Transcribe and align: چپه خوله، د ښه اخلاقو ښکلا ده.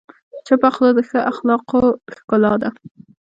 چپه 0.47 0.69
خوله، 0.75 0.91
د 0.97 0.99
ښه 1.09 1.19
اخلاقو 1.31 1.81
ښکلا 2.15 2.53
ده. 2.61 2.69